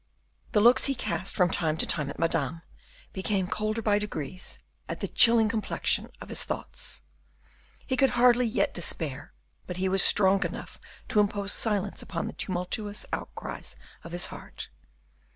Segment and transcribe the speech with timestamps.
[0.53, 2.63] The looks he cast, from time to time at Madame,
[3.13, 4.57] became colder by degrees
[4.89, 7.03] at the chilling complexion of his thoughts.
[7.85, 9.31] He could hardly yet despair,
[9.67, 10.79] but he was strong enough
[11.09, 14.69] to impose silence upon the tumultuous outcries of his heart.